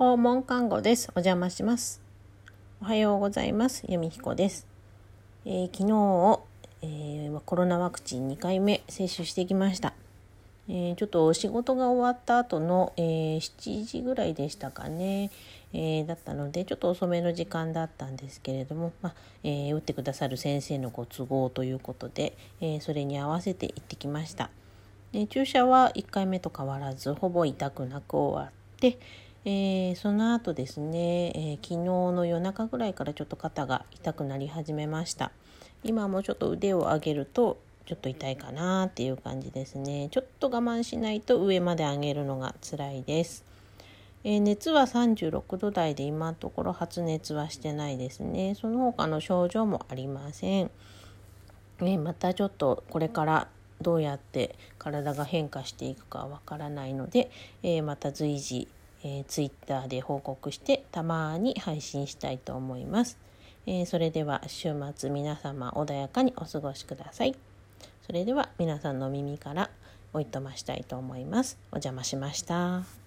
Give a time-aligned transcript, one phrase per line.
[0.00, 1.10] 訪問看護です。
[1.10, 2.00] お邪魔します。
[2.80, 3.84] おはようございます。
[3.86, 4.66] 由美彦です。
[5.44, 6.40] えー昨日、
[6.80, 9.92] えーコロナワクチン2回目接種してきました。
[10.70, 15.30] えーちょっと仕事が終わった後の、えー7時ぐらいでしたかね、
[15.74, 19.14] えーだったのでちょっと遅めの時間だったんですけれども、まあ
[19.44, 24.48] えー打ってくださる先生のご都合ということで、えーそれに合わせて行ってきました。
[25.12, 28.98] で注射は1回目と変わらずほぼ痛くなく終わって、
[29.46, 35.32] えーその後ですね、えー昨日の夜中ぐらいからちょっと肩が痛くなり始めました。
[35.82, 40.08] 今もちょっと腕を上げるとちょっと痛いかなっていう感じですね。
[40.10, 43.46] ちょっと我慢しないと上まで上げるのが辛いです、
[44.24, 48.54] えー熱は36度台で今のところ発熱はしてないですね。
[48.56, 50.70] その他の症状もありません。
[51.80, 53.48] ね、またちょっとこれから
[53.80, 57.30] どうやって体が変化していくかわからないので、
[57.62, 58.68] えまた随時、
[59.02, 63.18] えー、Twitter で報告してたまに配信したいと思います、
[63.66, 67.34] えーそれでは週末皆様穏やかにお過ごしください。
[68.02, 69.70] それでは皆さんの耳から
[70.12, 71.58] おいとましたいと思います。
[71.70, 72.99] お邪魔しました。